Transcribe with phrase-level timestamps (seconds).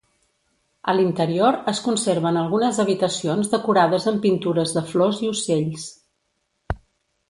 [0.93, 5.91] A l'interior es conserven algunes habitacions decorades amb pintures de flors i ocells.